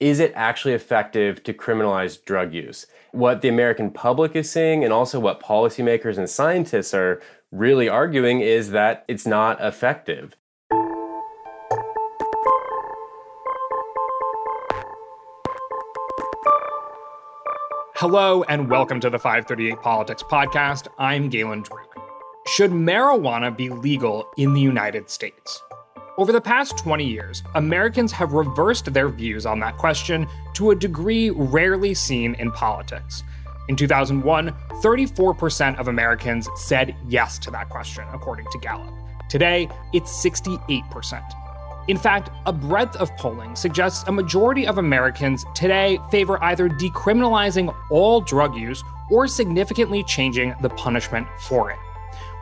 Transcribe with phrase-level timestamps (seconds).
[0.00, 2.86] is it actually effective to criminalize drug use?
[3.10, 8.40] What the American public is seeing, and also what policymakers and scientists are really arguing,
[8.40, 10.36] is that it's not effective.
[17.96, 20.86] Hello, and welcome to the 538 Politics Podcast.
[20.98, 22.00] I'm Galen Druke.
[22.46, 25.60] Should marijuana be legal in the United States?
[26.18, 30.74] Over the past 20 years, Americans have reversed their views on that question to a
[30.74, 33.22] degree rarely seen in politics.
[33.68, 38.92] In 2001, 34% of Americans said yes to that question, according to Gallup.
[39.28, 41.22] Today, it's 68%.
[41.86, 47.72] In fact, a breadth of polling suggests a majority of Americans today favor either decriminalizing
[47.92, 51.78] all drug use or significantly changing the punishment for it.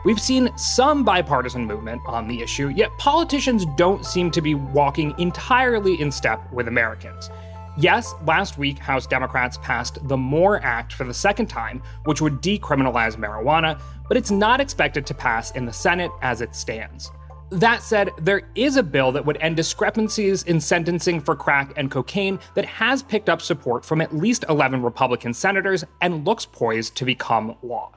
[0.05, 5.13] We've seen some bipartisan movement on the issue, yet politicians don't seem to be walking
[5.17, 7.29] entirely in step with Americans.
[7.77, 12.41] Yes, last week, House Democrats passed the MORE Act for the second time, which would
[12.41, 17.11] decriminalize marijuana, but it's not expected to pass in the Senate as it stands.
[17.49, 21.89] That said, there is a bill that would end discrepancies in sentencing for crack and
[21.89, 26.95] cocaine that has picked up support from at least 11 Republican senators and looks poised
[26.97, 27.91] to become law.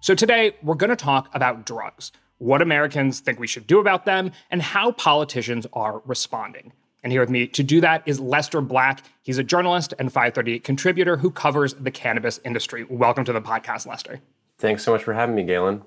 [0.00, 4.04] So today, we're going to talk about drugs, what Americans think we should do about
[4.04, 6.72] them, and how politicians are responding.
[7.02, 9.02] And here with me to do that is Lester Black.
[9.22, 12.84] He's a journalist and 538 contributor who covers the cannabis industry.
[12.84, 14.20] Welcome to the podcast, Lester.
[14.58, 15.82] Thanks so much for having me, Galen.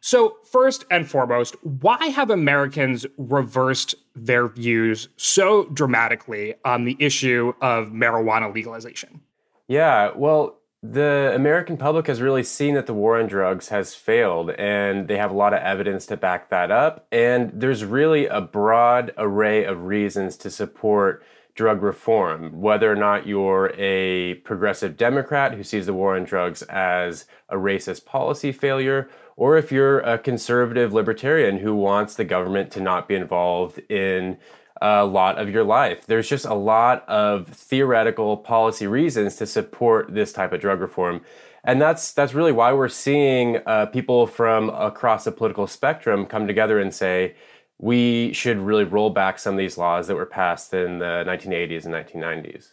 [0.00, 7.54] So, first and foremost, why have Americans reversed their views so dramatically on the issue
[7.62, 9.22] of marijuana legalization?
[9.66, 14.50] Yeah, well, the American public has really seen that the war on drugs has failed,
[14.50, 17.06] and they have a lot of evidence to back that up.
[17.10, 23.26] And there's really a broad array of reasons to support drug reform, whether or not
[23.26, 29.08] you're a progressive Democrat who sees the war on drugs as a racist policy failure,
[29.36, 34.36] or if you're a conservative libertarian who wants the government to not be involved in
[34.82, 36.06] a lot of your life.
[36.06, 41.22] There's just a lot of theoretical policy reasons to support this type of drug reform.
[41.64, 46.46] And that's that's really why we're seeing uh, people from across the political spectrum come
[46.46, 47.34] together and say
[47.78, 51.84] we should really roll back some of these laws that were passed in the 1980s
[51.84, 52.72] and 1990s.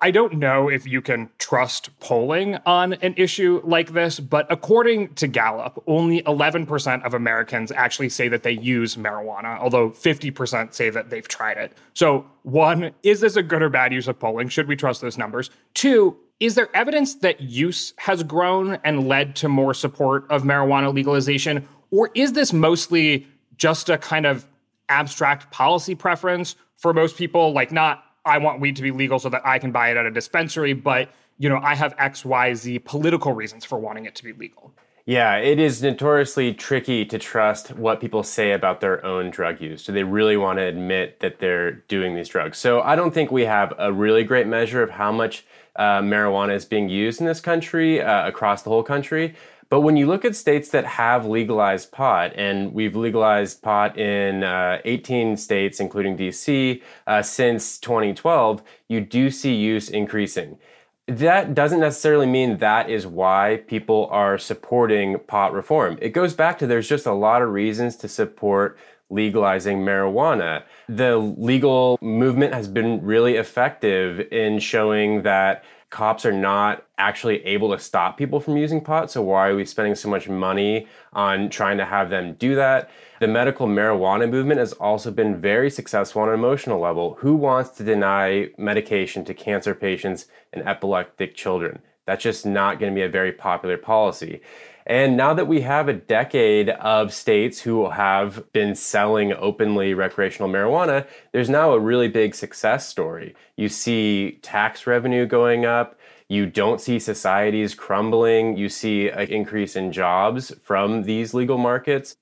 [0.00, 5.14] I don't know if you can trust polling on an issue like this, but according
[5.14, 10.90] to Gallup, only 11% of Americans actually say that they use marijuana, although 50% say
[10.90, 11.76] that they've tried it.
[11.94, 14.48] So, one, is this a good or bad use of polling?
[14.48, 15.50] Should we trust those numbers?
[15.74, 20.94] Two, is there evidence that use has grown and led to more support of marijuana
[20.94, 21.66] legalization?
[21.90, 23.26] Or is this mostly
[23.56, 24.46] just a kind of
[24.88, 27.52] abstract policy preference for most people?
[27.52, 30.06] Like, not I want weed to be legal so that I can buy it at
[30.06, 34.14] a dispensary, but you know, I have X, Y, Z political reasons for wanting it
[34.16, 34.72] to be legal.
[35.06, 39.86] Yeah, it is notoriously tricky to trust what people say about their own drug use.
[39.86, 42.58] Do they really want to admit that they're doing these drugs?
[42.58, 45.46] So I don't think we have a really great measure of how much
[45.76, 49.34] uh, marijuana is being used in this country uh, across the whole country.
[49.70, 54.42] But when you look at states that have legalized pot, and we've legalized pot in
[54.42, 60.58] uh, 18 states, including DC, uh, since 2012, you do see use increasing.
[61.06, 65.98] That doesn't necessarily mean that is why people are supporting pot reform.
[66.00, 68.78] It goes back to there's just a lot of reasons to support
[69.10, 70.64] legalizing marijuana.
[70.88, 77.70] The legal movement has been really effective in showing that cops are not actually able
[77.70, 79.10] to stop people from using pot.
[79.10, 82.90] So why are we spending so much money on trying to have them do that?
[83.20, 87.16] The medical marijuana movement has also been very successful on an emotional level.
[87.20, 91.80] Who wants to deny medication to cancer patients and epileptic children?
[92.04, 94.40] That's just not going to be a very popular policy.
[94.88, 100.48] And now that we have a decade of states who have been selling openly recreational
[100.48, 103.34] marijuana, there's now a really big success story.
[103.56, 106.00] You see tax revenue going up.
[106.30, 108.56] You don't see societies crumbling.
[108.56, 112.16] You see an increase in jobs from these legal markets.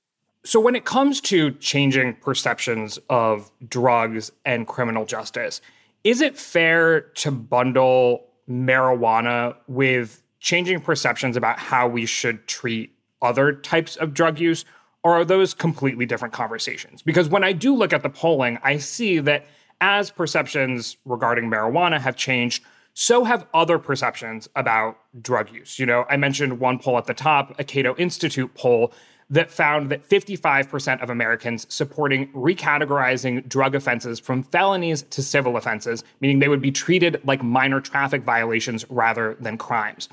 [0.45, 5.61] So, when it comes to changing perceptions of drugs and criminal justice,
[6.05, 13.53] is it fair to bundle marijuana with changing perceptions about how we should treat other
[13.53, 14.65] types of drug use?
[15.03, 17.03] Or are those completely different conversations?
[17.03, 19.47] Because when I do look at the polling, I see that
[19.81, 22.65] as perceptions regarding marijuana have changed,
[22.95, 25.81] so have other perceptions about drug use.
[25.81, 28.93] You know, I mentioned one poll at the top, a Cato Institute poll
[29.29, 36.05] that found that 55% of Americans supporting recategorizing drug offenses from felonies to civil offenses,
[36.21, 40.09] meaning they would be treated like minor traffic violations rather than crimes.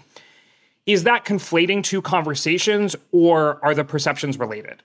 [0.86, 4.84] Is that conflating two conversations or are the perceptions related?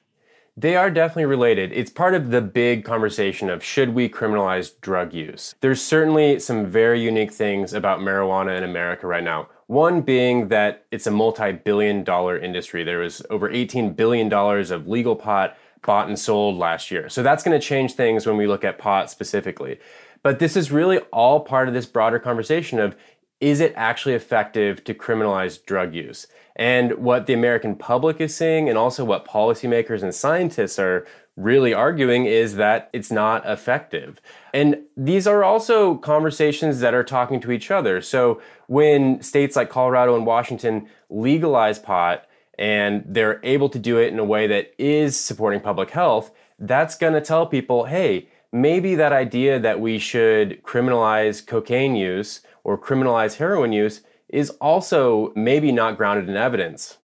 [0.56, 1.72] They are definitely related.
[1.72, 5.56] It's part of the big conversation of should we criminalize drug use.
[5.60, 9.48] There's certainly some very unique things about marijuana in America right now.
[9.66, 12.84] One being that it's a multi billion dollar industry.
[12.84, 17.08] There was over $18 billion of legal pot bought and sold last year.
[17.08, 19.80] So that's going to change things when we look at pot specifically.
[20.22, 22.96] But this is really all part of this broader conversation of
[23.40, 26.26] is it actually effective to criminalize drug use?
[26.56, 31.06] And what the American public is seeing, and also what policymakers and scientists are
[31.36, 34.20] really arguing, is that it's not effective.
[34.52, 38.00] And these are also conversations that are talking to each other.
[38.00, 42.26] So when states like Colorado and Washington legalize pot
[42.58, 46.96] and they're able to do it in a way that is supporting public health, that's
[46.96, 53.36] to tell people, hey, maybe that idea that we should criminalize cocaine use or criminalize
[53.36, 56.98] heroin use is also maybe not grounded in evidence.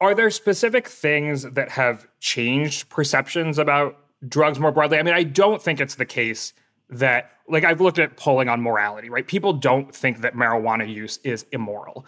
[0.00, 3.96] Are there specific things that have changed perceptions about
[4.28, 4.98] drugs more broadly?
[4.98, 6.52] I mean, I don't think it's the case
[6.90, 9.24] that, like, I've looked at polling on morality, right?
[9.24, 12.04] People don't think that marijuana use is immoral.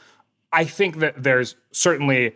[0.50, 2.34] I think that there's certainly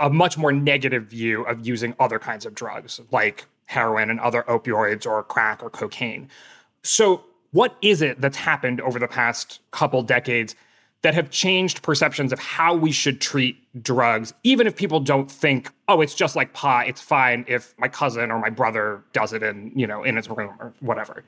[0.00, 4.42] a much more negative view of using other kinds of drugs like heroin and other
[4.48, 6.28] opioids or crack or cocaine.
[6.82, 7.22] So,
[7.52, 10.54] what is it that's happened over the past couple decades
[11.02, 15.70] that have changed perceptions of how we should treat drugs, even if people don't think,
[15.88, 19.42] oh, it's just like pot, it's fine if my cousin or my brother does it
[19.42, 21.24] in, you know, in his room or whatever.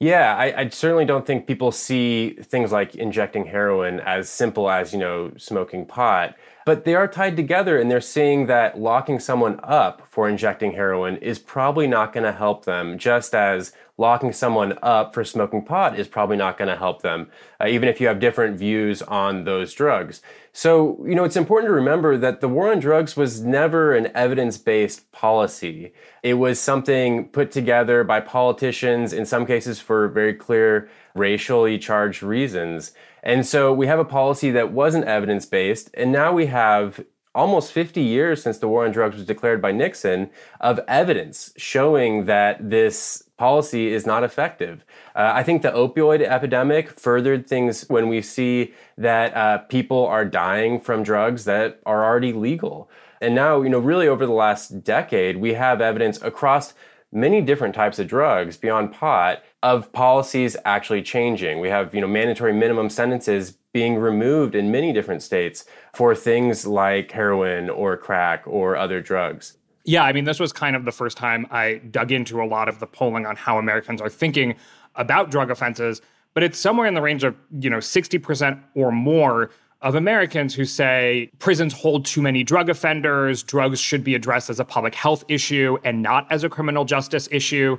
[0.00, 4.92] Yeah, I, I, certainly don't think people see things like injecting heroin as simple as,
[4.92, 6.34] you know, smoking pot.
[6.66, 11.16] But they are tied together and they're seeing that locking someone up for injecting heroin
[11.18, 15.98] is probably not going to help them, just as locking someone up for smoking pot
[15.98, 17.28] is probably not going to help them,
[17.60, 20.20] uh, even if you have different views on those drugs.
[20.52, 24.10] So, you know, it's important to remember that the war on drugs was never an
[24.14, 25.92] evidence based policy.
[26.22, 32.22] It was something put together by politicians, in some cases for very clear racially charged
[32.22, 32.92] reasons.
[33.22, 37.04] And so we have a policy that wasn't evidence based, and now we have
[37.34, 40.30] almost 50 years since the war on drugs was declared by Nixon
[40.60, 44.86] of evidence showing that this policy is not effective.
[45.14, 50.24] Uh, I think the opioid epidemic furthered things when we see that uh, people are
[50.24, 52.88] dying from drugs that are already legal.
[53.20, 56.72] And now, you know, really over the last decade, we have evidence across
[57.12, 61.60] many different types of drugs beyond pot of policies actually changing.
[61.60, 66.66] We have, you know, mandatory minimum sentences being removed in many different states for things
[66.66, 69.58] like heroin or crack or other drugs.
[69.84, 72.68] Yeah, I mean, this was kind of the first time I dug into a lot
[72.68, 74.56] of the polling on how Americans are thinking
[74.94, 76.00] about drug offenses,
[76.32, 79.50] but it's somewhere in the range of, you know, 60% or more
[79.82, 84.58] of Americans who say prisons hold too many drug offenders, drugs should be addressed as
[84.58, 87.76] a public health issue and not as a criminal justice issue.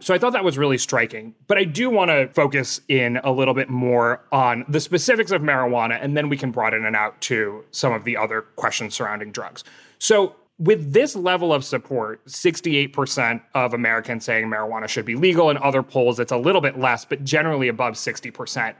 [0.00, 1.32] So I thought that was really striking.
[1.46, 5.42] But I do want to focus in a little bit more on the specifics of
[5.42, 9.30] marijuana, and then we can broaden it out to some of the other questions surrounding
[9.30, 9.62] drugs.
[10.00, 15.50] So with this level of support, 68% of Americans saying marijuana should be legal.
[15.50, 18.74] In other polls, it's a little bit less, but generally above 60%.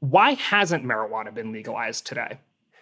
[0.00, 2.38] Why hasn't marijuana been legalized today?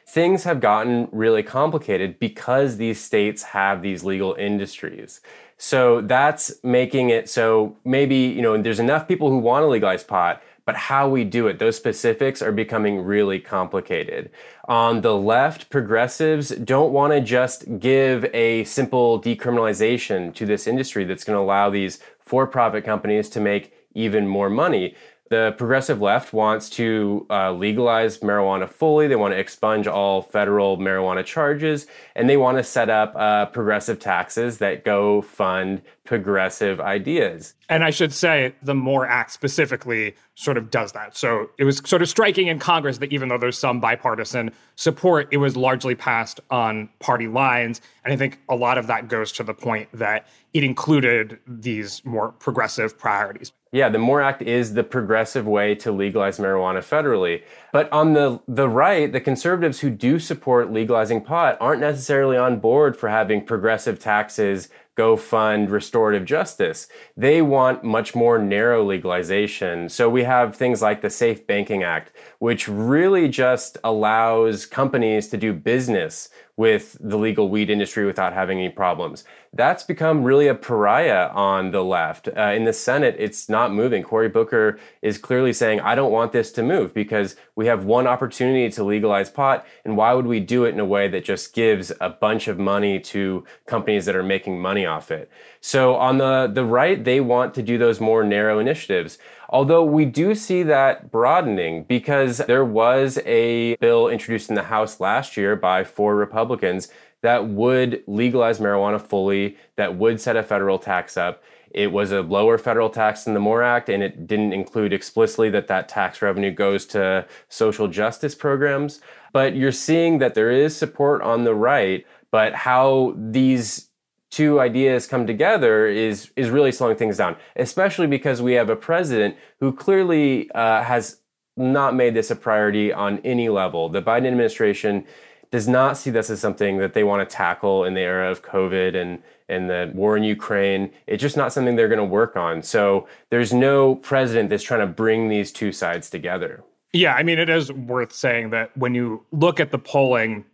[0.09, 5.21] Things have gotten really complicated because these states have these legal industries.
[5.59, 10.05] So that's making it so maybe, you know, there's enough people who want to legalize
[10.05, 14.31] pot, but how we do it, those specifics are becoming really complicated.
[14.69, 21.05] On the left, progressives don't want to just give a simple decriminalization to this industry
[21.05, 24.95] that's going to allow these for profit companies to make even more money.
[25.28, 29.09] The progressive left wants to uh, legalize marijuana fully.
[29.09, 33.47] They want to expunge all federal marijuana charges, and they want to set up uh,
[33.47, 37.54] progressive taxes that go fund progressive ideas.
[37.68, 41.16] And I should say, the MORE Act specifically sort of does that.
[41.16, 45.28] So it was sort of striking in Congress that even though there's some bipartisan support,
[45.33, 47.80] it was largely passed on party lines.
[48.04, 52.04] And I think a lot of that goes to the point that it included these
[52.04, 53.50] more progressive priorities.
[53.76, 57.42] Yeah, the MORE Act is the progressive way to legalize marijuana federally.
[57.76, 62.59] But on the, the right, the conservatives who do support legalizing pot aren't necessarily on
[62.59, 66.88] board for having progressive taxes go fund restorative justice.
[67.18, 69.90] They want much more narrow legalization.
[69.90, 75.37] So we have things like the Safe Banking Act, which really just allows companies to
[75.37, 79.25] do business with the legal weed industry without having any problems.
[79.52, 82.28] That's become really a pariah on the left.
[82.35, 84.02] Uh, in the Senate, it's not moving.
[84.02, 88.07] Cory Booker is clearly saying, I don't want this to move because we have one
[88.07, 91.55] opportunity to legalize pot, and why would we do it in a way that just
[91.55, 95.31] gives a bunch of money to companies that are making money off it?
[95.61, 99.19] So on the, the right, they want to do those more narrow initiatives.
[99.49, 104.99] Although we do see that broadening because there was a bill introduced in the House
[104.99, 106.89] last year by four Republicans
[107.23, 111.43] that would legalize marijuana fully, that would set a federal tax up.
[111.71, 115.51] It was a lower federal tax than the MORE Act, and it didn't include explicitly
[115.51, 119.01] that that tax revenue goes to social justice programs.
[119.33, 123.91] But you're seeing that there is support on the right, but how these
[124.31, 128.77] two ideas come together is is really slowing things down, especially because we have a
[128.77, 131.21] president who clearly uh, has
[131.57, 133.89] not made this a priority on any level.
[133.89, 135.07] The Biden administration
[135.50, 138.43] does not see this as something that they want to tackle in the era of
[138.43, 140.91] COVID and and the war in Ukraine.
[141.07, 142.62] It's just not something they're going to work on.
[142.62, 146.65] So there's no president that's trying to bring these two sides together.
[146.93, 150.45] Yeah, I mean, it is worth saying that when you look at the polling,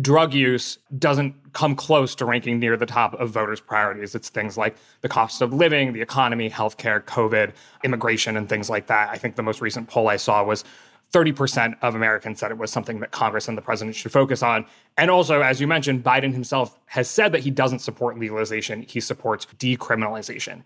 [0.00, 4.14] drug use doesn't come close to ranking near the top of voters' priorities.
[4.14, 7.52] It's things like the cost of living, the economy, healthcare, COVID,
[7.84, 9.10] immigration, and things like that.
[9.10, 10.64] I think the most recent poll I saw was
[11.12, 14.64] 30% of Americans said it was something that Congress and the president should focus on.
[14.96, 19.00] And also, as you mentioned, Biden himself has said that he doesn't support legalization, he
[19.00, 20.62] supports decriminalization.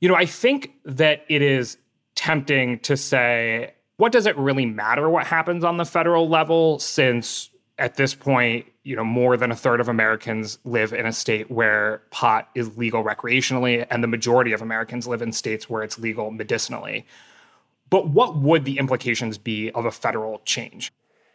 [0.00, 1.78] You know, I think that it is
[2.14, 7.48] tempting to say, what does it really matter what happens on the federal level since
[7.78, 11.50] at this point, you know, more than a third of Americans live in a state
[11.50, 15.98] where pot is legal recreationally, and the majority of Americans live in states where it's
[15.98, 17.06] legal medicinally.
[17.94, 20.92] But what would the implications be of a federal change?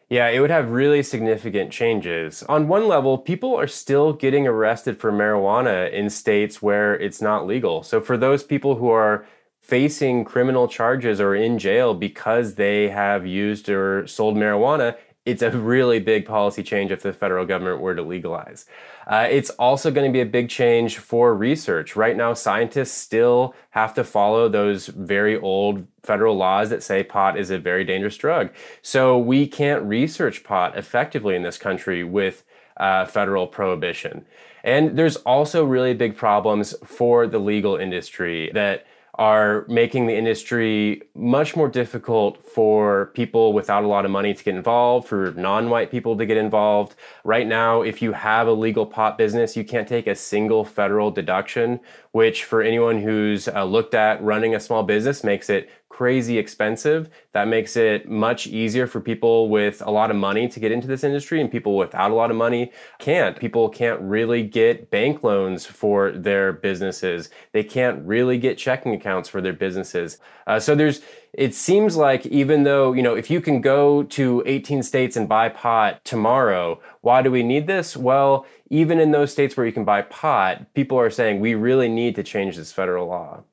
[0.10, 2.44] Yeah, it would have really significant changes.
[2.50, 7.48] On one level, people are still getting arrested for marijuana in states where it's not
[7.48, 7.82] legal.
[7.82, 9.26] So for those people who are
[9.62, 15.52] facing criminal charges or in jail because they have used or sold marijuana, it's a
[15.52, 18.66] really big policy change if the federal government were to legalize.
[19.06, 21.96] Uh, it's also going to be a big change for research.
[21.96, 27.38] Right now, scientists still have to follow those very old federal laws that say pot
[27.38, 28.52] is a very dangerous drug.
[28.82, 32.44] So we can't research pot effectively in this country with
[32.78, 34.26] uh, federal prohibition.
[34.64, 38.86] And there's also really big problems for the legal industry that
[39.20, 44.42] are making the industry much more difficult for people without a lot of money to
[44.46, 46.96] get involved, for non white people to get involved.
[47.26, 51.12] Right now, if you have a legal pot business, you can't take a single federal
[51.12, 51.82] deduction,
[52.14, 57.10] which for anyone who's uh, looked at running a small business makes it crazy expensive.
[57.34, 60.88] That makes it much easier for people with a lot of money to get into
[60.88, 63.38] this industry, and people without a lot of money can't.
[63.38, 67.30] People can't really get bank loans for their businesses.
[67.52, 70.20] They can't really get checking accounts for their businesses.
[70.48, 71.02] Uh, so there's
[71.34, 75.28] it seems like even though you know if you can go to 18 states and
[75.28, 79.72] buy pot tomorrow why do we need this well even in those states where you
[79.72, 83.44] can buy pot people are saying we really need to change this federal law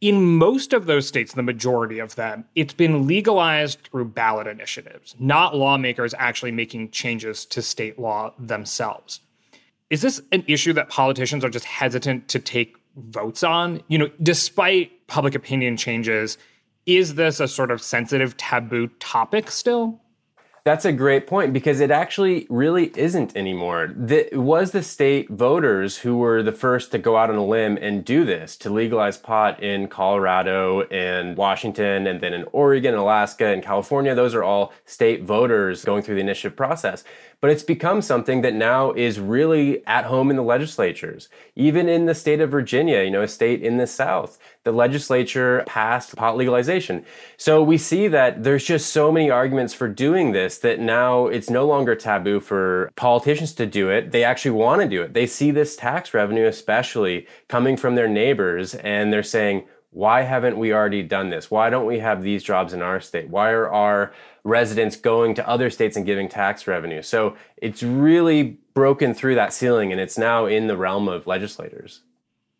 [0.00, 5.14] in most of those states, the majority of them, it's been legalized through ballot initiatives,
[5.18, 9.20] not lawmakers actually making changes to state law themselves.
[9.88, 13.82] Is this an issue that politicians are just hesitant to take votes on?
[13.88, 16.36] You know, despite public opinion changes,
[16.84, 20.00] is this a sort of sensitive taboo topic still?
[20.66, 23.94] That's a great point because it actually really isn't anymore.
[24.08, 27.78] it was the state voters who were the first to go out on a limb
[27.80, 33.46] and do this to legalize pot in Colorado and Washington and then in Oregon, Alaska,
[33.46, 34.12] and California.
[34.12, 37.04] Those are all state voters going through the initiative process
[37.40, 41.28] but it's become something that now is really at home in the legislatures.
[41.54, 45.62] Even in the state of Virginia, you know, a state in the South, the legislature
[45.64, 47.04] passed pot legalization.
[47.36, 51.48] So we see that there's just so many arguments for doing this that now it's
[51.48, 54.10] no longer taboo for politicians to do it.
[54.10, 55.14] They actually want to do it.
[55.14, 60.58] They see this tax revenue, especially coming from their neighbors, and they're saying, why haven't
[60.58, 61.48] we already done this?
[61.48, 63.30] Why don't we have these jobs in our state?
[63.30, 67.02] Why are our residents going to other states and giving tax revenue?
[67.02, 72.02] So it's really broken through that ceiling and it's now in the realm of legislators.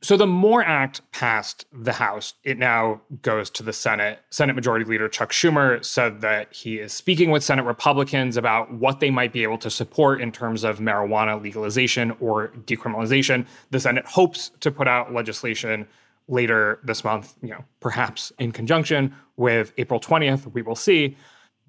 [0.02, 2.34] So the MORE Act passed the House.
[2.44, 4.20] It now goes to the Senate.
[4.30, 9.00] Senate Majority Leader Chuck Schumer said that he is speaking with Senate Republicans about what
[9.00, 13.46] they might be able to support in terms of marijuana legalization or decriminalization.
[13.70, 15.88] The Senate hopes to put out legislation
[16.28, 20.52] later this month, you know, perhaps in conjunction with April 20th.
[20.52, 21.16] We will see.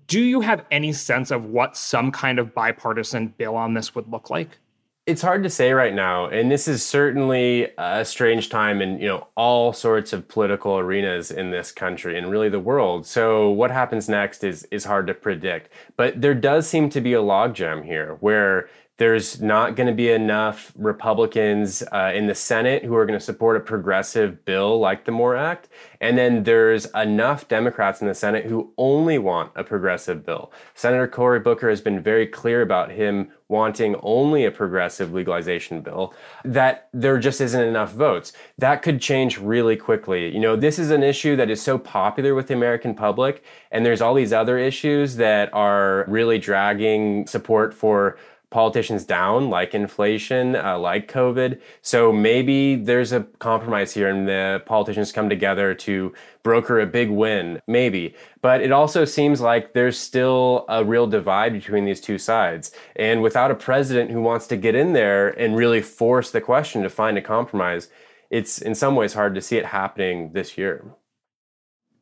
[0.07, 4.09] Do you have any sense of what some kind of bipartisan bill on this would
[4.09, 4.59] look like?
[5.07, 9.07] It's hard to say right now, and this is certainly a strange time in you
[9.07, 13.07] know all sorts of political arenas in this country and really the world.
[13.07, 15.71] So what happens next is is hard to predict.
[15.95, 20.09] But there does seem to be a logjam here where there's not going to be
[20.09, 25.05] enough Republicans uh, in the Senate who are going to support a progressive bill like
[25.05, 25.69] the MORE Act.
[26.01, 30.51] And then there's enough Democrats in the Senate who only want a progressive bill.
[30.73, 36.13] Senator Cory Booker has been very clear about him wanting only a progressive legalization bill,
[36.43, 38.33] that there just isn't enough votes.
[38.57, 40.33] That could change really quickly.
[40.33, 43.85] You know, this is an issue that is so popular with the American public, and
[43.85, 48.17] there's all these other issues that are really dragging support for
[48.49, 51.59] politicians down, like inflation, uh, like COVID.
[51.81, 56.13] So maybe there's a compromise here and the politicians come together to
[56.43, 58.15] broker a big win, maybe.
[58.41, 62.71] But it also seems like there's still a real divide between these two sides.
[62.95, 66.83] And without a president who wants to get in there and really force the question
[66.83, 67.89] to find a compromise,
[68.29, 70.85] it's in some ways hard to see it happening this year.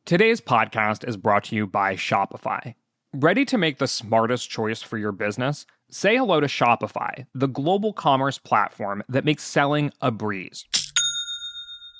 [0.04, 2.76] Today's podcast is brought to you by Shopify.
[3.12, 5.66] Ready to make the smartest choice for your business?
[5.88, 10.64] Say hello to Shopify, the global commerce platform that makes selling a breeze.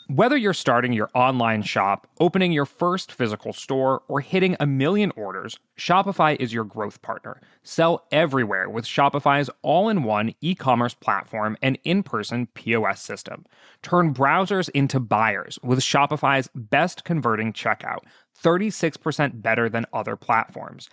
[0.09, 5.13] Whether you're starting your online shop, opening your first physical store, or hitting a million
[5.15, 7.41] orders, Shopify is your growth partner.
[7.63, 13.45] Sell everywhere with Shopify's all in one e commerce platform and in person POS system.
[13.83, 18.01] Turn browsers into buyers with Shopify's best converting checkout,
[18.43, 20.89] 36% better than other platforms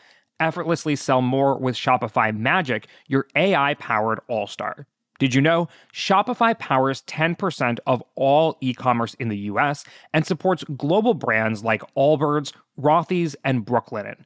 [0.48, 4.88] effortlessly sell more with Shopify Magic, your AI powered all star.
[5.20, 10.64] Did you know Shopify powers 10% of all e commerce in the US and supports
[10.76, 14.26] global brands like Allbirds, Rothy's, and Brooklinen?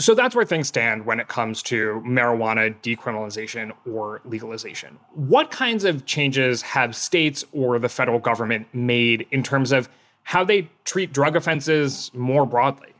[0.00, 4.96] So that's where things stand when it comes to marijuana decriminalization or legalization.
[5.14, 9.88] What kinds of changes have states or the federal government made in terms of
[10.22, 12.92] how they treat drug offenses more broadly?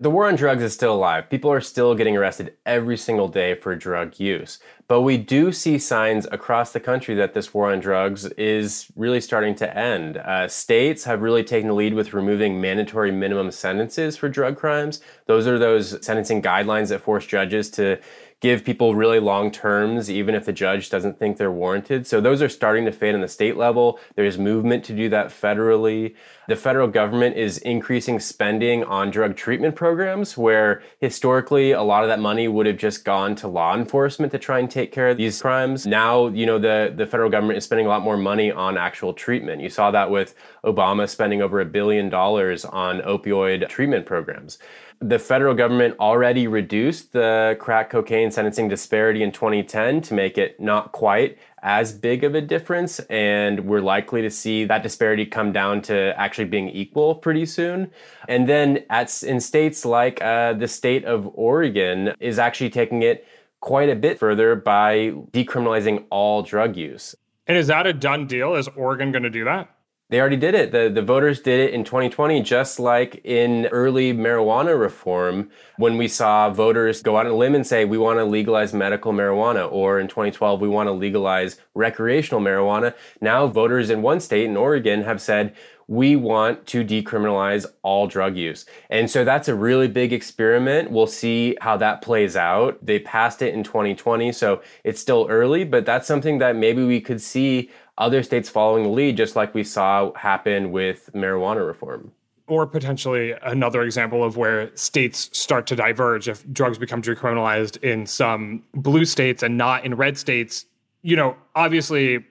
[0.00, 1.28] The war on drugs is still alive.
[1.28, 4.60] People are still getting arrested every single day for drug use.
[4.86, 9.20] But we do see signs across the country that this war on drugs is really
[9.20, 10.18] starting to end.
[10.18, 15.00] Uh, states have really taken the lead with removing mandatory minimum sentences for drug crimes.
[15.26, 17.98] Those are those sentencing guidelines that force judges to
[18.40, 22.06] give people really long terms, even if the judge doesn't think they're warranted.
[22.06, 23.98] So those are starting to fade on the state level.
[24.14, 26.14] There's movement to do that federally.
[26.46, 32.08] The federal government is increasing spending on drug treatment programs, where historically a lot of
[32.08, 35.16] that money would have just gone to law enforcement to try and take care of
[35.16, 35.84] these crimes.
[35.84, 39.12] Now, you know, the, the federal government is spending a lot more money on actual
[39.12, 39.62] treatment.
[39.62, 44.58] You saw that with Obama spending over a billion dollars on opioid treatment programs
[45.00, 50.58] the federal government already reduced the crack cocaine sentencing disparity in 2010 to make it
[50.58, 52.98] not quite as big of a difference.
[53.08, 57.90] And we're likely to see that disparity come down to actually being equal pretty soon.
[58.28, 63.26] And then at, in states like uh, the state of Oregon is actually taking it
[63.60, 67.14] quite a bit further by decriminalizing all drug use.
[67.46, 68.54] And is that a done deal?
[68.54, 69.70] Is Oregon going to do that?
[70.10, 70.72] They already did it.
[70.72, 76.08] The, the voters did it in 2020, just like in early marijuana reform, when we
[76.08, 79.70] saw voters go out on a limb and say, we want to legalize medical marijuana,
[79.70, 82.94] or in 2012, we want to legalize recreational marijuana.
[83.20, 85.54] Now, voters in one state, in Oregon, have said,
[85.88, 88.66] we want to decriminalize all drug use.
[88.90, 90.90] And so that's a really big experiment.
[90.90, 92.78] We'll see how that plays out.
[92.84, 97.00] They passed it in 2020, so it's still early, but that's something that maybe we
[97.00, 102.12] could see other states following the lead, just like we saw happen with marijuana reform.
[102.46, 108.06] Or potentially another example of where states start to diverge if drugs become decriminalized in
[108.06, 110.64] some blue states and not in red states.
[111.02, 112.24] You know, obviously,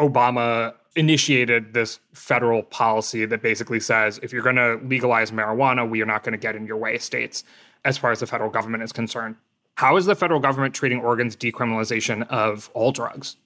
[0.00, 6.00] Obama initiated this federal policy that basically says if you're going to legalize marijuana, we
[6.00, 7.44] are not going to get in your way, states,
[7.84, 9.36] as far as the federal government is concerned.
[9.74, 13.36] How is the federal government treating Oregon's decriminalization of all drugs?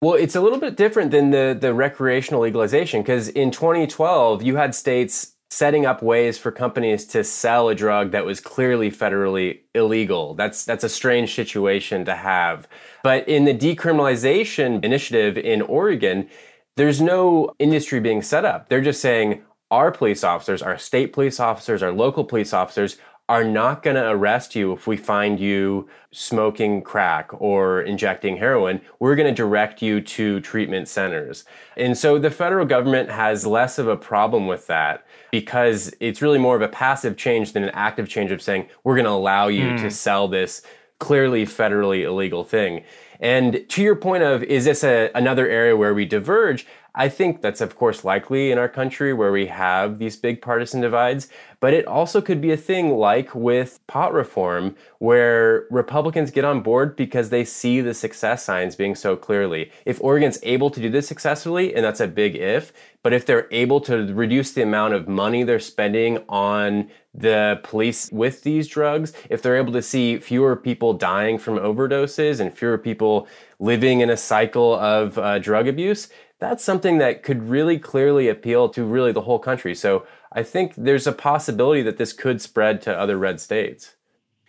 [0.00, 4.54] Well, it's a little bit different than the, the recreational legalization because in 2012, you
[4.54, 9.60] had states setting up ways for companies to sell a drug that was clearly federally
[9.74, 10.34] illegal.
[10.34, 12.68] That's that's a strange situation to have.
[13.02, 16.28] But in the decriminalization initiative in Oregon,
[16.76, 18.68] there's no industry being set up.
[18.68, 23.44] They're just saying our police officers, our state police officers, our local police officers are
[23.44, 28.80] not going to arrest you if we find you smoking crack or injecting heroin.
[28.98, 31.44] We're going to direct you to treatment centers.
[31.76, 36.38] And so the federal government has less of a problem with that because it's really
[36.38, 39.48] more of a passive change than an active change of saying, we're going to allow
[39.48, 39.80] you mm.
[39.82, 40.62] to sell this
[40.98, 42.82] clearly federally illegal thing.
[43.20, 46.66] And to your point of, is this a, another area where we diverge?
[46.94, 50.80] I think that's, of course, likely in our country where we have these big partisan
[50.80, 51.28] divides,
[51.60, 56.60] but it also could be a thing like with pot reform, where Republicans get on
[56.60, 59.70] board because they see the success signs being so clearly.
[59.84, 62.72] If Oregon's able to do this successfully, and that's a big if,
[63.02, 68.10] but if they're able to reduce the amount of money they're spending on the police
[68.12, 72.78] with these drugs, if they're able to see fewer people dying from overdoses and fewer
[72.78, 78.28] people living in a cycle of uh, drug abuse, that's something that could really clearly
[78.28, 79.74] appeal to really the whole country.
[79.74, 83.96] So I think there's a possibility that this could spread to other red states.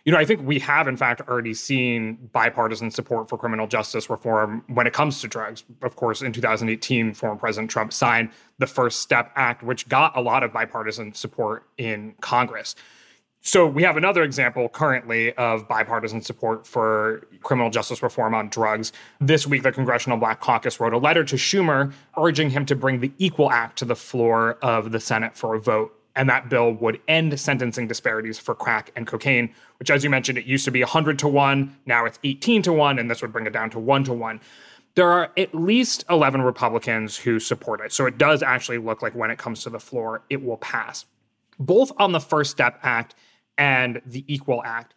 [0.04, 4.08] You know, I think we have, in fact, already seen bipartisan support for criminal justice
[4.08, 5.62] reform when it comes to drugs.
[5.82, 10.20] Of course, in 2018, former President Trump signed the First Step Act, which got a
[10.20, 12.76] lot of bipartisan support in Congress.
[13.42, 18.92] So we have another example currently of bipartisan support for criminal justice reform on drugs.
[19.18, 23.00] This week, the Congressional Black Caucus wrote a letter to Schumer urging him to bring
[23.00, 25.96] the Equal Act to the floor of the Senate for a vote.
[26.14, 30.36] And that bill would end sentencing disparities for crack and cocaine, which, as you mentioned,
[30.36, 31.78] it used to be 100 to 1.
[31.86, 34.40] Now it's 18 to 1, and this would bring it down to 1 to 1
[34.96, 37.92] there are at least 11 Republicans who support it.
[37.92, 41.06] So it does actually look like when it comes to the floor, it will pass.
[41.60, 43.14] Both on the First Step Act
[43.60, 44.94] and the Equal Act.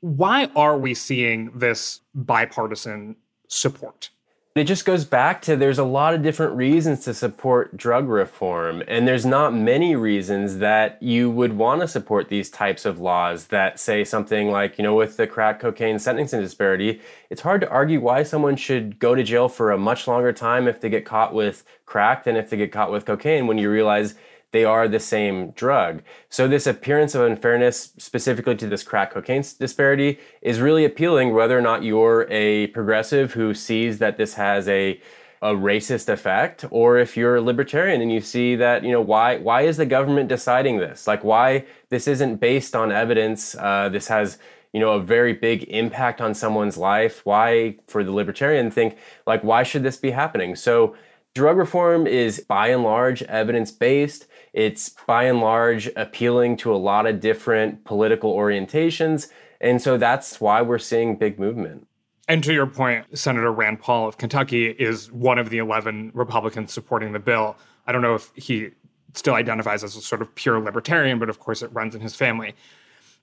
[0.00, 3.16] Why are we seeing this bipartisan
[3.48, 4.10] support?
[4.54, 8.84] It just goes back to there's a lot of different reasons to support drug reform,
[8.86, 13.48] and there's not many reasons that you would want to support these types of laws
[13.48, 17.68] that say something like, you know, with the crack cocaine sentencing disparity, it's hard to
[17.68, 21.04] argue why someone should go to jail for a much longer time if they get
[21.04, 24.14] caught with crack than if they get caught with cocaine when you realize
[24.54, 26.00] they are the same drug.
[26.28, 31.58] So this appearance of unfairness specifically to this crack cocaine disparity is really appealing whether
[31.58, 35.00] or not you're a progressive who sees that this has a
[35.42, 39.38] a racist effect or if you're a libertarian and you see that you know why
[39.38, 41.08] why is the government deciding this?
[41.08, 44.38] Like why this isn't based on evidence uh, this has
[44.72, 47.26] you know a very big impact on someone's life?
[47.26, 50.54] Why for the libertarian think like why should this be happening?
[50.54, 50.94] So
[51.34, 56.78] drug reform is by and large evidence based it's by and large appealing to a
[56.78, 59.28] lot of different political orientations.
[59.60, 61.88] And so that's why we're seeing big movement.
[62.28, 66.72] And to your point, Senator Rand Paul of Kentucky is one of the 11 Republicans
[66.72, 67.56] supporting the bill.
[67.86, 68.70] I don't know if he
[69.12, 72.14] still identifies as a sort of pure libertarian, but of course it runs in his
[72.14, 72.54] family.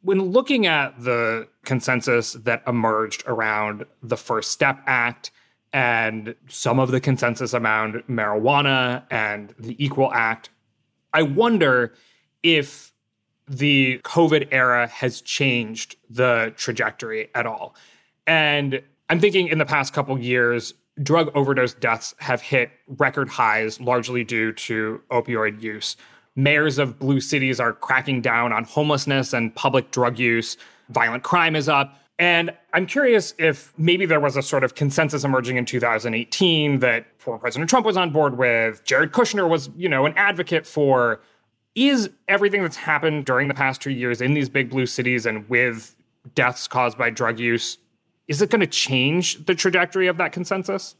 [0.02, 5.32] When looking at the consensus that emerged around the First Step Act
[5.72, 10.50] and some of the consensus around marijuana and the Equal Act,
[11.13, 11.93] I wonder
[12.43, 12.91] if
[13.47, 17.76] the COVID era has changed the trajectory at all.
[18.26, 23.80] And I'm thinking in the past couple years, drug overdose deaths have hit record highs,
[23.82, 25.97] largely due to opioid use.
[26.36, 30.56] Mayors of blue cities are cracking down on homelessness and public drug use.
[30.89, 31.97] Violent crime is up.
[32.21, 37.07] And I'm curious if maybe there was a sort of consensus emerging in 2018 that
[37.17, 41.19] former President Trump was on board with, Jared Kushner was, you know, an advocate for.
[41.73, 45.49] Is everything that's happened during the past two years in these big blue cities and
[45.49, 45.95] with
[46.36, 47.79] deaths caused by drug use,
[48.27, 50.95] is it going to change the trajectory of that consensus?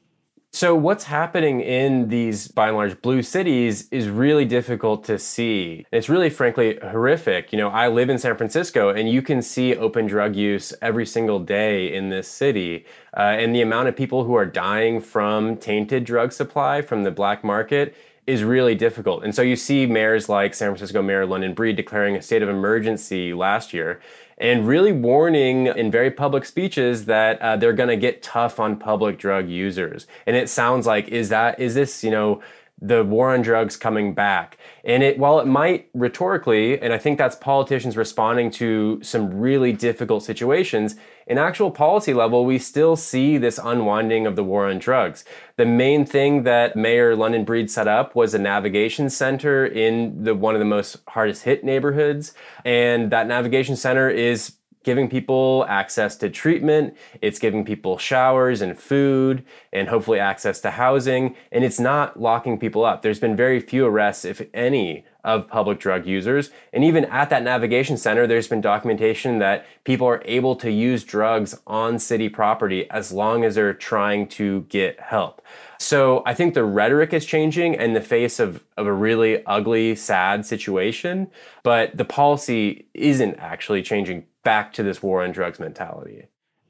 [0.54, 5.86] So, what's happening in these, by and large, blue cities is really difficult to see.
[5.94, 7.54] It's really, frankly, horrific.
[7.54, 11.06] You know, I live in San Francisco and you can see open drug use every
[11.06, 12.86] single day in this city.
[13.16, 17.12] Uh, and the amount of people who are dying from tainted drug supply from the
[17.12, 17.96] black market
[18.28, 19.24] is really difficult.
[19.24, 22.50] And so you see mayors like San Francisco Mayor London Breed declaring a state of
[22.50, 24.02] emergency last year
[24.42, 28.76] and really warning in very public speeches that uh, they're going to get tough on
[28.76, 30.08] public drug users.
[30.26, 32.42] And it sounds like is that is this, you know,
[32.82, 34.58] the war on drugs coming back.
[34.84, 39.72] And it, while it might rhetorically, and I think that's politicians responding to some really
[39.72, 40.96] difficult situations,
[41.32, 45.24] in actual policy level, we still see this unwinding of the war on drugs.
[45.56, 50.36] The main thing that Mayor London Breed set up was a navigation center in the
[50.36, 52.34] one of the most hardest hit neighborhoods.
[52.66, 58.78] And that navigation center is giving people access to treatment, it's giving people showers and
[58.78, 63.04] food, and hopefully access to housing, and it's not locking people up.
[63.04, 66.50] There's been very few arrests, if any, of public drug users.
[66.74, 71.04] And even at that navigation center, there's been documentation that people are able to use
[71.04, 75.42] drugs on city property as long as they're trying to get help.
[75.80, 79.96] So I think the rhetoric is changing in the face of, of a really ugly,
[79.96, 81.30] sad situation,
[81.64, 86.28] but the policy isn't actually changing back to this war on drugs mentality.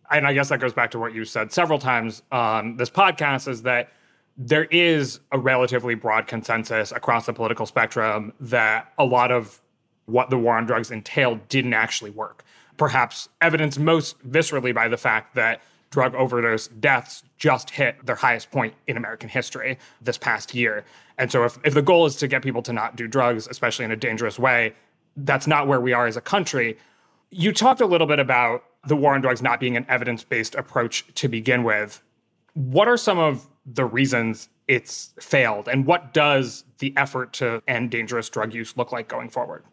[0.10, 3.48] And I guess that goes back to what you said several times on this podcast
[3.48, 3.92] is that
[4.38, 9.62] there is a relatively broad consensus across the political spectrum that a lot of
[10.06, 12.44] what the war on drugs entailed didn't actually work.
[12.78, 18.50] Perhaps evidenced most viscerally by the fact that drug overdose deaths just hit their highest
[18.50, 20.86] point in American history this past year.
[21.18, 23.86] And so, if, if the goal is to get people to not do drugs, especially
[23.86, 24.74] in a dangerous way,
[25.18, 26.78] that's not where we are as a country.
[27.30, 30.56] You talked a little bit about the war on drugs not being an evidence based
[30.56, 32.02] approach to begin with.
[32.54, 37.92] What are some of the reasons it's failed, and what does the effort to end
[37.92, 39.66] dangerous drug use look like going forward?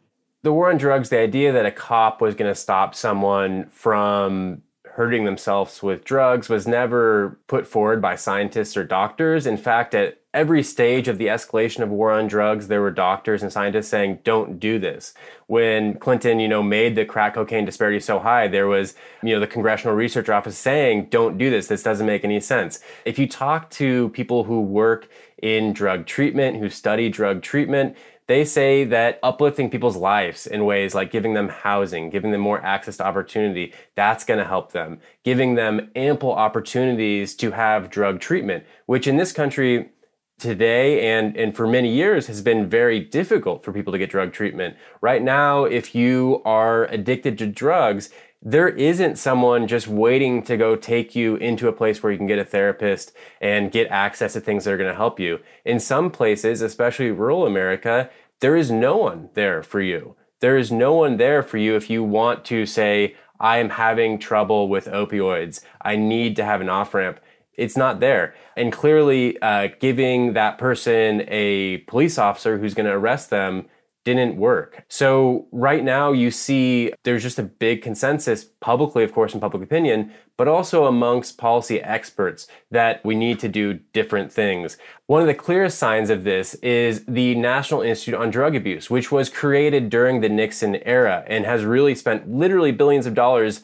[0.42, 4.62] The war on drugs, the idea that a cop was going to stop someone from
[4.98, 9.46] hurting themselves with drugs was never put forward by scientists or doctors.
[9.46, 13.40] In fact, at every stage of the escalation of war on drugs, there were doctors
[13.40, 15.14] and scientists saying, don't do this.
[15.46, 19.38] When Clinton, you know, made the crack cocaine disparity so high, there was, you know,
[19.38, 21.68] the Congressional Research Office saying, don't do this.
[21.68, 22.80] This doesn't make any sense.
[23.04, 25.08] If you talk to people who work
[25.40, 27.96] in drug treatment, who study drug treatment,
[28.28, 32.62] they say that uplifting people's lives in ways like giving them housing, giving them more
[32.62, 35.00] access to opportunity, that's going to help them.
[35.24, 39.90] Giving them ample opportunities to have drug treatment, which in this country
[40.38, 44.32] today and, and for many years has been very difficult for people to get drug
[44.32, 44.76] treatment.
[45.00, 48.10] Right now, if you are addicted to drugs,
[48.40, 52.26] there isn't someone just waiting to go take you into a place where you can
[52.26, 55.40] get a therapist and get access to things that are going to help you.
[55.64, 60.14] In some places, especially rural America, there is no one there for you.
[60.40, 64.18] There is no one there for you if you want to say, I am having
[64.18, 65.60] trouble with opioids.
[65.82, 67.18] I need to have an off ramp.
[67.54, 68.34] It's not there.
[68.56, 73.66] And clearly, uh, giving that person a police officer who's going to arrest them
[74.14, 74.84] didn't work.
[74.88, 79.62] So right now you see there's just a big consensus publicly, of course, in public
[79.62, 84.78] opinion, but also amongst policy experts that we need to do different things.
[85.06, 89.10] One of the clearest signs of this is the National Institute on Drug Abuse, which
[89.10, 93.62] was created during the Nixon era and has really spent literally billions of dollars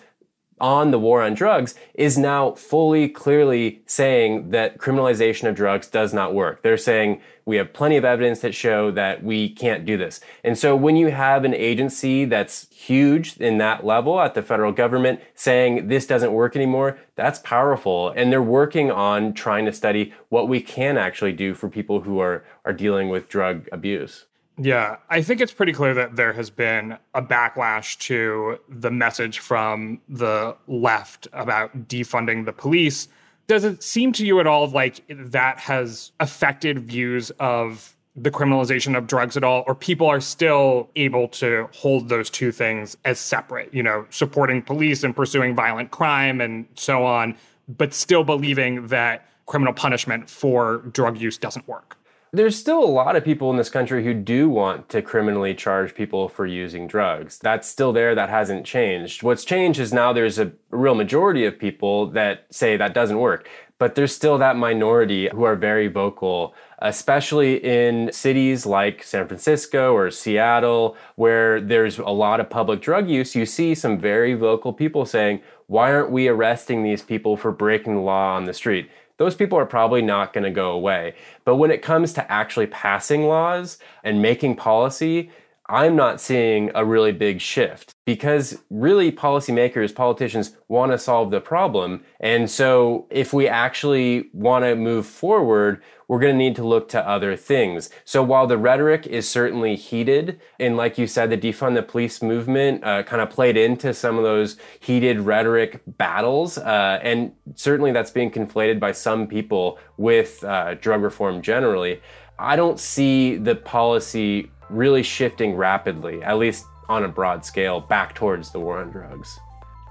[0.61, 6.14] on the war on drugs is now fully clearly saying that criminalization of drugs does
[6.14, 6.62] not work.
[6.62, 10.21] They're saying we have plenty of evidence that show that we can't do this.
[10.43, 14.73] And so when you have an agency that's huge in that level at the federal
[14.73, 18.11] government saying this doesn't work anymore, that's powerful.
[18.11, 22.19] And they're working on trying to study what we can actually do for people who
[22.21, 24.25] are, are dealing with drug abuse.
[24.57, 29.40] Yeah, I think it's pretty clear that there has been a backlash to the message
[29.40, 33.09] from the left about defunding the police.
[33.49, 38.97] Does it seem to you at all like that has affected views of the criminalization
[38.97, 43.19] of drugs at all, or people are still able to hold those two things as
[43.19, 47.37] separate, you know, supporting police and pursuing violent crime and so on,
[47.69, 51.99] but still believing that criminal punishment for drug use doesn't work?
[52.35, 55.94] There's still a lot of people in this country who do want to criminally charge
[55.94, 57.38] people for using drugs.
[57.38, 59.23] That's still there, that hasn't changed.
[59.23, 63.49] What's changed is now there's a real majority of people that say that doesn't work.
[63.79, 69.94] But there's still that minority who are very vocal, especially in cities like San Francisco
[69.94, 73.35] or Seattle, where there's a lot of public drug use.
[73.35, 77.94] You see some very vocal people saying, Why aren't we arresting these people for breaking
[77.94, 78.88] the law on the street?
[79.16, 81.14] Those people are probably not going to go away.
[81.44, 85.31] But when it comes to actually passing laws and making policy,
[85.66, 91.40] I'm not seeing a really big shift because really policymakers, politicians want to solve the
[91.40, 92.05] problem.
[92.20, 96.90] And so if we actually want to move forward, we're going to need to look
[96.90, 97.88] to other things.
[98.05, 102.20] So while the rhetoric is certainly heated, and like you said, the defund the police
[102.20, 107.90] movement uh, kind of played into some of those heated rhetoric battles, uh, and certainly
[107.90, 112.03] that's being conflated by some people with uh, drug reform generally.
[112.38, 118.14] I don't see the policy really shifting rapidly, at least on a broad scale, back
[118.14, 119.38] towards the war on drugs.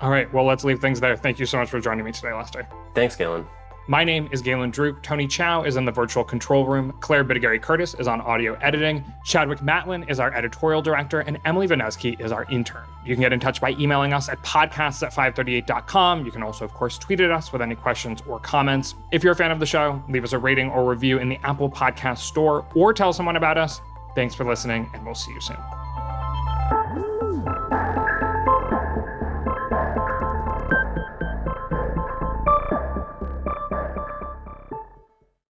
[0.01, 1.15] All right, well, let's leave things there.
[1.15, 2.67] Thank you so much for joining me today, Lester.
[2.93, 3.47] Thanks, Galen.
[3.87, 5.01] My name is Galen Druke.
[5.01, 6.93] Tony Chow is in the virtual control room.
[7.01, 9.03] Claire Bidigare Curtis is on audio editing.
[9.25, 12.85] Chadwick Matlin is our editorial director, and Emily Vanesky is our intern.
[13.05, 16.25] You can get in touch by emailing us at podcasts at 538.com.
[16.25, 18.95] You can also, of course, tweet at us with any questions or comments.
[19.11, 21.37] If you're a fan of the show, leave us a rating or review in the
[21.43, 23.81] Apple Podcast Store or tell someone about us.
[24.15, 25.57] Thanks for listening, and we'll see you soon.